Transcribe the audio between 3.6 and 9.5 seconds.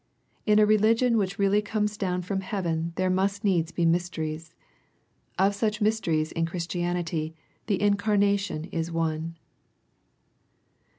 be mysteries. Of such mysteries in Christianity, the incarnation is one.